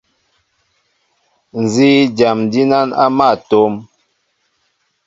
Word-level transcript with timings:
Nzí 1.61 1.89
dyam 2.15 2.39
dínán 2.51 2.89
á 3.03 3.05
mál 3.17 3.35
a 3.41 3.43
tóm, 3.49 3.73